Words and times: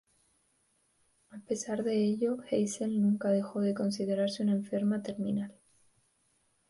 A 1.29 1.37
pesar 1.47 1.83
de 1.83 1.93
ello, 1.95 2.39
Hazel 2.49 2.99
nunca 2.99 3.29
dejó 3.29 3.61
de 3.61 3.75
considerarse 3.75 4.41
una 4.41 4.53
enferma 4.53 5.03
terminal. 5.03 5.53